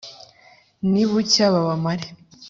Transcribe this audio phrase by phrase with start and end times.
[0.91, 2.07] Nibucya babamare